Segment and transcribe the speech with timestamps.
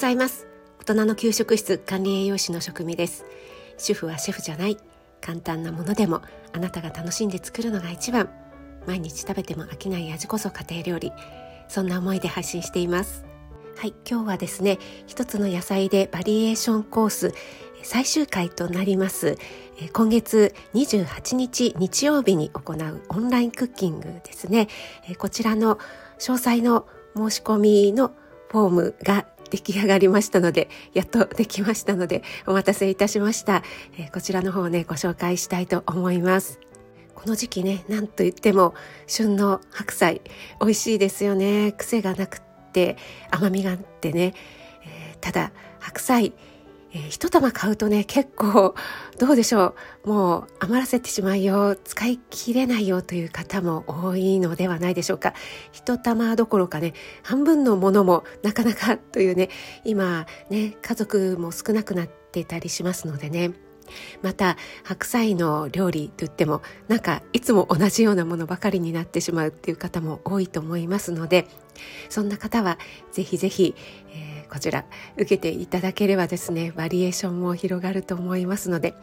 [0.00, 0.46] ございます。
[0.78, 3.26] 大人の給食室管理栄養士の職味です。
[3.76, 4.78] 主婦はシェフじゃない。
[5.20, 6.22] 簡単なものでも
[6.54, 8.30] あなたが楽しんで作るのが一番。
[8.86, 11.12] 毎日食べても飽きない味こそ家庭料理。
[11.68, 13.26] そんな思いで配信しています。
[13.76, 17.34] はい今日はですね一つの野菜でバリエーションコース
[17.82, 19.36] 最終回となります。
[19.92, 24.68] 今月28日日曜日に行うオンラインクッキングですね。
[25.18, 25.76] こちらの
[26.18, 28.12] 詳細の申し込みの
[28.48, 33.62] フォームが出来上がりましたので、やっとできましたので、お待たせいたしました。
[33.98, 36.60] えー、こちらの方をね、ご紹介したいと思います。
[37.14, 38.74] この時期ね、なんといっても、
[39.06, 40.22] 旬の白菜、
[40.60, 41.72] 美味しいですよね。
[41.72, 42.40] 癖がなくっ
[42.72, 42.96] て、
[43.30, 44.34] 甘みがあってね。
[44.84, 46.32] えー、ただ、白菜、
[46.92, 48.74] えー、一玉買うとね、結構、
[49.18, 50.08] どうでしょう。
[50.08, 55.34] もう余らせてしまうよ、使い切れないよという方も多いのではないでしょうか。
[55.72, 59.50] 一玉どころかね、半分のものもなかなかというね、
[59.84, 63.52] 今ね、家族も少なくなってたりしますのでね。
[64.22, 71.48] また白菜の料理といってもなんかいつも同じようなものばかりになってしまうっていう方も多いと思いますので
[72.08, 72.78] そんな方は
[73.10, 73.74] ぜひぜひ、
[74.10, 74.84] えーこちら
[75.16, 78.94] 受けていただければですねバリエーションも広がると思いますので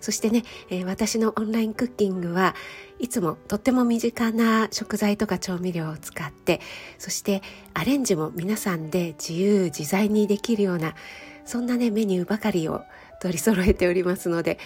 [0.00, 2.54] そしてね、えー、私のオンラインクッキングは
[2.98, 6.60] いつもとっても身近な食材とか調味料を使って
[6.98, 7.42] そして
[7.74, 10.94] アレンジも皆さんで自由自在にできるような
[11.44, 12.82] そんなねメニューばかりを
[13.20, 14.58] 取り揃えておりますので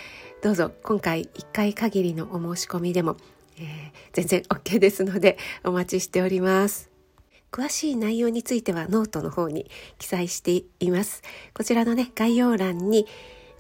[0.43, 3.17] どうぞ今回1回限りのお申し込みでも、
[3.59, 3.67] えー、
[4.13, 6.96] 全然 OK ですのでお待ちしております。
[7.57, 11.23] 詳しい内容についてはノートの方に記載しています。
[11.55, 13.07] こちらのね、概要欄に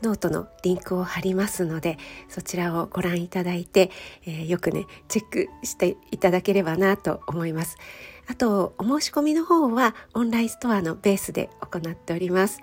[0.02, 1.96] ノートのリンクを貼りますので、
[2.28, 3.90] そちらをご覧いただいて、
[4.26, 7.78] えー、よくね、チェックしていただければなと思います。
[8.26, 12.60] あと、お申し込みの方はオンラインストアのベースで行っております。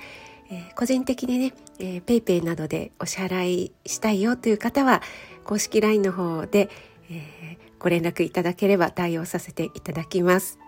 [0.51, 5.01] えー、個人的にね、えー、PayPay などでお支払いしたいよという方は、
[5.45, 6.69] 公式 LINE の方で、
[7.09, 10.59] えー、ご連絡いただければ対応させていただきます。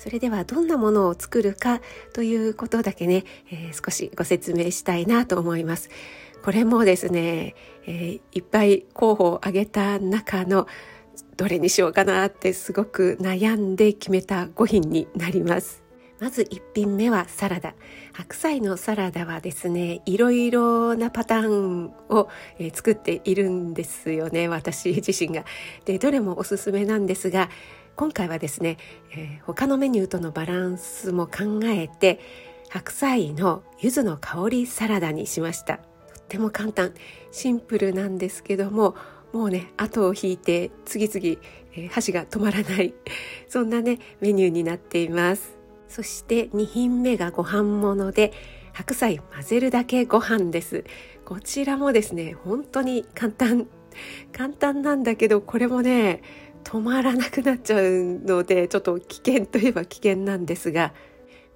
[0.00, 1.82] それではどんなものを作るか
[2.14, 5.90] ということだけね、えー、少しご説明したいなと思います。
[6.42, 7.54] これもですね、
[7.86, 10.66] えー、いっぱい候補を挙げた中の
[11.36, 15.82] どれにしようかなってすごく悩んで決めた5品になります。
[16.18, 17.74] まず1品目はサラダ。
[18.14, 22.28] 白菜のサラダはですね、いろいろなパターンを、
[22.58, 25.44] えー、作っているんですよね、私自身が。
[25.84, 27.50] で、どれもおすすめなんですが、
[28.00, 28.78] 今回はですね、
[29.14, 32.18] えー、他のメニューとのバランスも考えて
[32.70, 35.76] 白菜の柚子の香りサラダにしました。
[35.76, 35.82] と
[36.18, 36.94] っても簡単。
[37.30, 38.94] シンプルなんですけども
[39.34, 41.42] もうね後を引いて次々、
[41.74, 42.94] えー、箸が止まらない
[43.50, 45.58] そんなねメニューになっています。
[45.86, 48.32] そして2品目がご飯もので
[48.72, 50.84] 白菜混ぜるだけご飯です。
[51.26, 53.66] こちらもですね本当に簡単。
[54.32, 56.22] 簡単なんだけどこれもね
[56.64, 60.92] 止まらなくなっちゃうのでちょっと危険といえば危険なんですが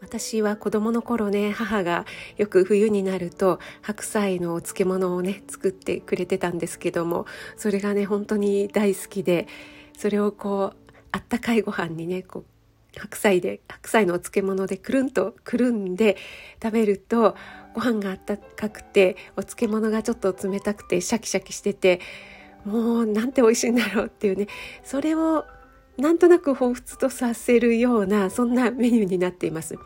[0.00, 2.04] 私は子供の頃ね母が
[2.36, 7.26] よく冬になると白菜のお漬物をね作ってくれてたんですけども
[7.56, 9.48] それがね本当に大好きで
[9.96, 16.16] それをこうあったかいご飯にねこう白菜で白菜のお漬物でくるんとくるんで
[16.62, 17.34] 食べると
[17.74, 22.00] ご飯があったかくてお漬物がちょっと冷たくてシャキシャキしてて
[22.64, 24.46] もうなんて美味しいんだろうっていうね。
[24.82, 25.44] それを
[25.96, 29.76] なんとなく彷彿とさせるようなそんなメニューになっています。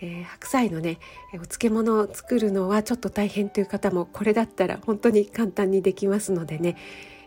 [0.00, 0.98] えー、白菜のね
[1.32, 6.76] お漬物を作るのはちょっと大変という方もこれだったら本当に簡単にできますのでね、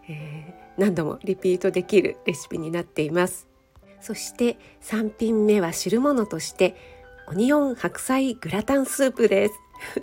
[0.09, 3.47] えー、何度もリピートできるレシピになっています。
[4.01, 6.75] そして3品目は汁物として
[7.27, 9.53] オニオン白菜グラタンスープです。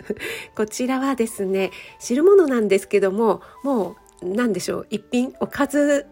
[0.55, 6.07] こちらはですね汁物なんですけどももう何でしょう一品おかず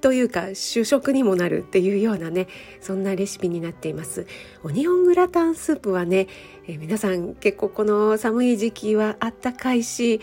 [0.00, 2.48] というか主食にもなるっていうようなね
[2.80, 4.26] そんなレシピになっています。
[4.62, 6.28] オニオングラタンスープはね、
[6.66, 10.20] えー、皆さん結構この寒い時期はあったかいし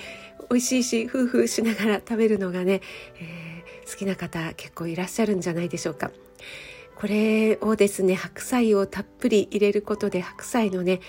[0.50, 2.82] 美味しいし夫婦しながら食べるのがね、
[3.20, 6.12] えー、好きな方結構いらっしゃるんじゃないでしょうか。
[6.96, 11.02] これをですね白菜をたっぷり入れることで白菜のね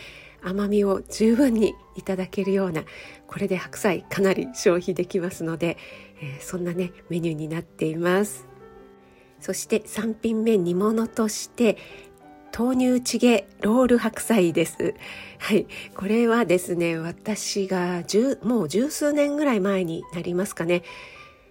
[0.44, 2.84] 甘みを十分にいただけるような
[3.26, 5.76] これで白菜かなり消費できますので、
[6.20, 8.46] えー、そんなねメニューになっています
[9.40, 11.76] そして3品目煮物として
[12.56, 14.94] 豆乳チゲロール白菜です。
[15.40, 15.66] はい。
[15.96, 18.04] これはですね、私が
[18.44, 20.84] もう十数年ぐらい前になりますかね。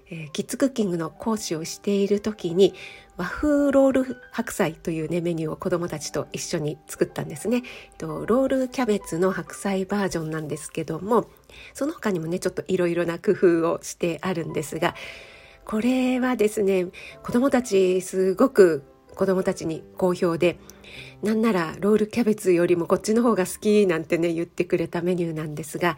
[0.09, 2.73] えー、キッズクッキングの講師をしている時に
[3.17, 7.63] 和風ロール白菜というねメニューを子どもたちと一緒に作ったんですね。
[7.99, 11.27] ロールキャベツの白菜バージョンなんですけども
[11.73, 14.95] その他にもねちょっといろいろな工夫をしてあるんですが
[15.65, 16.87] これはですね
[17.23, 18.83] 子どもたちすごく
[19.15, 20.57] 子どもたちに好評で
[21.21, 25.97] なんならロールキャベツよりもこっちの方が好きなんてね言ってくれたメニューなんですが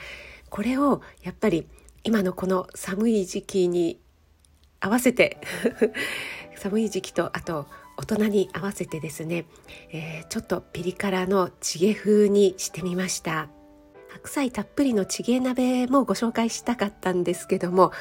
[0.50, 1.68] これをやっぱり
[2.04, 4.00] 今のこの寒い時期に
[4.80, 5.40] 合わせて
[6.58, 7.68] 寒い時期とあと
[7.98, 9.46] 大人に合わせてですね、
[9.92, 13.50] えー、ちょっとピリ辛のチゲ風にしてみました。
[14.10, 17.92] 白菜たっぷりのチゲ鍋もご紹介したかったんですけども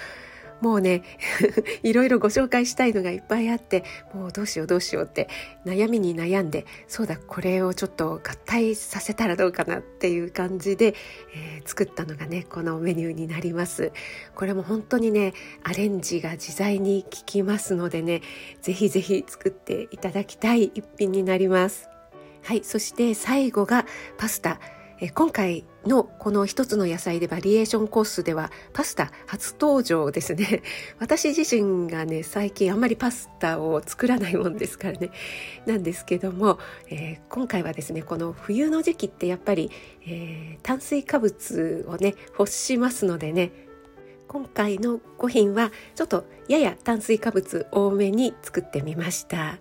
[0.60, 1.02] もうね
[1.82, 5.28] いろいろご紹介したいのがいっぱいあってもうどうしようどうしようって
[5.66, 10.94] 悩みに悩んでそうだこれをちょっと合体させたらどうかなっていう感じで、
[11.34, 13.92] えー、作ったのがねこのメニューになります。
[14.34, 18.22] これも本当にねアレンジが自在に効きますのでね
[18.62, 21.88] ぜひぜひ作っていただきたい一品になります。
[22.42, 23.86] はいそして最後が
[24.18, 24.60] パスタ。
[25.00, 30.62] え今回のこの一つの野菜でバリエーションコースではパスタ初登場ですね。
[30.98, 35.10] 私自身がね、最近あんまりパスタを作らないもんですからね。
[35.66, 36.58] なんですけども、
[36.90, 39.70] えー、今回はですね、この冬の時期ってやっぱり、
[40.06, 43.52] えー、炭水化物をね、欲しますのでね、
[44.28, 49.58] 今回の5品はちょっとやや炭水化物多めに作ってみました。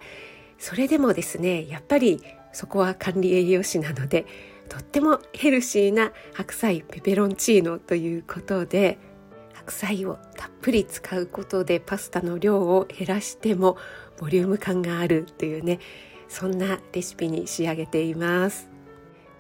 [0.57, 2.23] それでもですね、やっぱり
[2.53, 4.25] そこは管理栄養士なので、
[4.69, 8.97] とってもヘルシーな白菜ペペロンチーノということで
[9.53, 13.77] 白菜をたっぷり使うことでパスタの量を減らしても
[14.19, 15.79] ボリューム感があるというね
[16.27, 18.72] そんなレシピに仕上げています。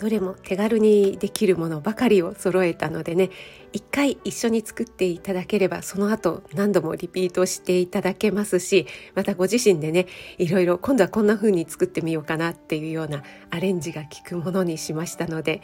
[0.03, 3.29] どれも手軽にできるものばかりを揃えたのでね
[3.71, 8.85] 一回一緒に作っていただければその後何度もリピートしていただけますし
[9.15, 10.07] またご自身でね
[10.37, 15.61] いろいろ今度はこんな風に作ってみようかなっていうようなアレンジが効くものにしましたので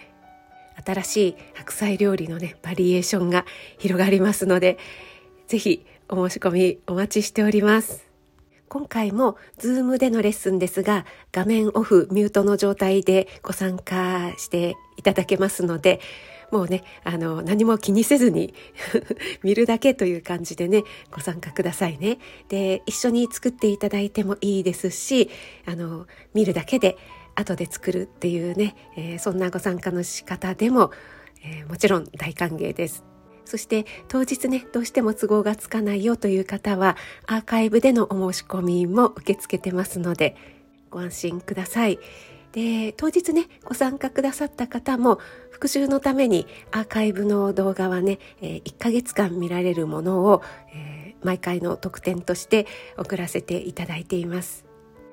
[0.86, 3.44] 新しい白菜料理のねバリエーションが
[3.78, 4.78] 広がりますので
[5.50, 8.09] 是非お申し込みお待ちしております。
[8.70, 16.00] 今回も Zoom でのレッスンですが画面オフミュートの状態でご参加していただけますので
[16.52, 18.54] もうねあの何も気にせずに
[19.44, 22.20] 見るだけという感じでねご参加くださいね。
[22.48, 25.30] で一緒に作っていただいてもいいですし
[25.66, 26.98] あの見るだけで
[27.36, 30.92] 後で作るっていうね、えー、そんなご参加の仕方でも、
[31.44, 33.04] えー、もちろん大歓迎です。
[33.50, 40.36] そして当日ねどうしても都合がつかないよという方はアーカイブでのお申し込みも受け付けてますので
[40.92, 42.00] ご安心ください。
[42.52, 45.20] で当日ねご参加くださった方も
[45.50, 50.42] 復習のためにアーカイブの動画はね、え、1ヶ月間見られるものを、
[50.74, 52.66] え、毎回の特典として
[52.98, 54.66] 送らせていただいています。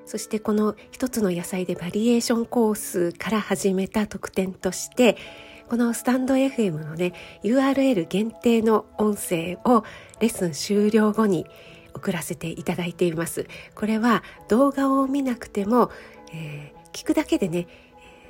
[0.05, 5.17] そしてこの一つの野菜でバリエーションコースから始めた特典として
[5.69, 9.83] このスタンド FM のね URL 限定の音声を
[10.21, 11.45] レッスン終了後に
[11.93, 13.47] 送らせていただいています。
[13.75, 15.91] これは動画を見なくても、
[16.33, 17.67] えー、聞くだけでね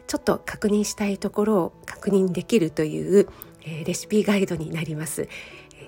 [0.07, 3.28] ちょっと確認したいところを確認できるという、
[3.62, 5.28] えー、レシピガイドになります。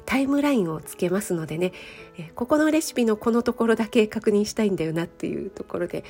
[0.06, 1.72] タイムラインをつけますのでね、
[2.18, 6.04] えここのレシピのこのところだけ確認したいんだよなっていうところで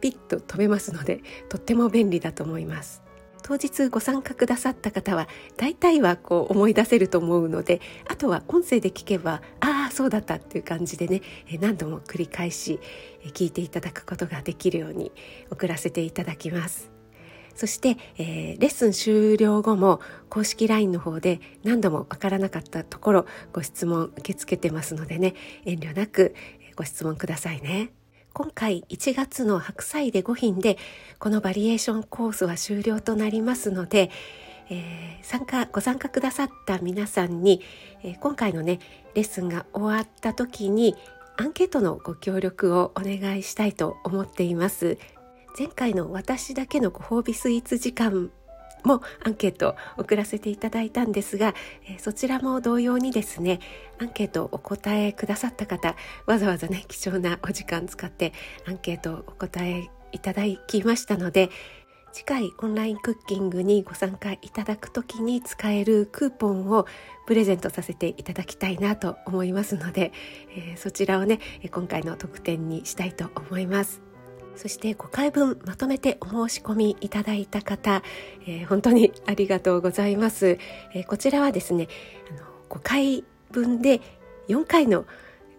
[0.00, 3.05] ピッと止めますのでとっても便利だと思います。
[3.46, 11.22] 当日ご参加くださった方は大体はこう思い出せると思うのであとは音声で聞けばああそうだったっていう感じでね
[11.60, 12.80] 何度も繰り返し
[13.34, 15.12] 聞いていただくことができるように
[15.48, 16.90] 送らせていただきます。
[17.54, 25.34] そして、えー、レッスン終了後も公式 LINE の方で何度もわからなかったところご質問受け付けてますのでね
[25.64, 26.34] 遠慮なく
[26.74, 27.92] ご質問くださいね。
[28.36, 30.76] 今回1月の白菜で5品で
[31.18, 34.10] このバリエーションコースは終了となりますので、
[34.68, 37.62] えー、参加ご参加くださった皆さんに、
[38.02, 38.78] えー、今回のね
[39.14, 40.96] レッスンが終わった時に
[41.38, 44.98] アンケートのご協力をお願いしたいと思っています。
[45.58, 48.30] 前回の私だけのご褒美スイーツ時間
[48.86, 51.54] もアンケートを送らせていただいたんですが、
[51.88, 53.60] えそちらも同様にですね
[54.00, 58.32] アンケートをお答えくださった方わざわざね貴重なお時間使って
[58.66, 61.50] アンケートをお答えいただきましたので
[62.16, 66.86] 次回オンラインクッキングにご参加いただく時に使えるクーポンを
[67.26, 70.12] プレゼントさせていただきたいなと思いますので、
[70.56, 71.40] え、そちらをね
[71.70, 74.05] 今回の特典にしたいと思います。
[74.56, 78.02] そして5回分まとめてお申し込みいただいた方、
[78.46, 80.58] えー、本当にありがとうございます。
[80.94, 81.88] えー、こちらはですね
[82.30, 84.00] あの5回分で
[84.48, 85.04] 4回の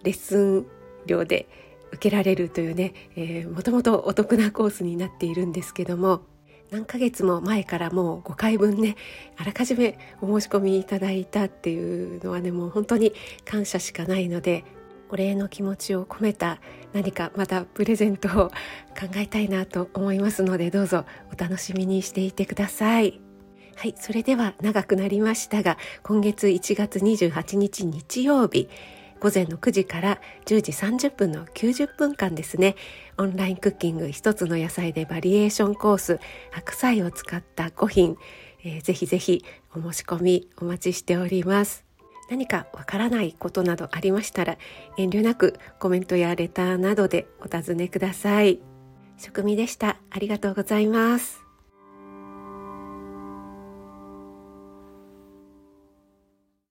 [0.02, 0.66] レッスン
[1.06, 1.48] 料で
[1.92, 6.22] 受けられるというね、えー、もともとお得なコースになっているんですけども
[6.70, 8.96] 何ヶ月も前からもう5回分ね
[9.36, 13.14] あらかじめお申し込みいただいたっていうのはねもう本当に
[13.44, 14.64] 感謝しかないので
[15.08, 16.60] お礼の気持ちを込めた
[16.92, 18.48] 何かまたプレゼントを
[18.98, 23.20] 考えたいなと思いますのでどうぞお楽しみにしていてください。
[23.76, 28.68] はい、それでは長くなりましたが今月1月28日日曜日
[29.20, 32.76] 午前の9時から10時30分の90分間ですね
[33.18, 38.16] オンラインクッキング一つの野菜でバリエーションコース白菜を使った5品、
[38.64, 39.44] えー、ぜひぜひ
[39.76, 41.87] お申し込みお待ちしております
[42.28, 44.58] 何かわからないことなどありましたら
[44.96, 48.60] 遠慮なくコメントやレターなどでお尋ねください。
[49.16, 49.96] 職味でした。
[50.10, 51.47] ありがとうございます。